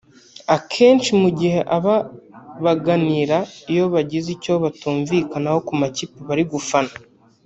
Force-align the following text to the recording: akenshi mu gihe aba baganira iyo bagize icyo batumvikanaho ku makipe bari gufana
akenshi 0.55 1.09
mu 1.21 1.29
gihe 1.39 1.59
aba 1.77 1.95
baganira 2.63 3.37
iyo 3.71 3.85
bagize 3.93 4.27
icyo 4.35 4.53
batumvikanaho 4.63 5.59
ku 5.67 5.73
makipe 5.81 6.17
bari 6.29 6.45
gufana 6.53 6.93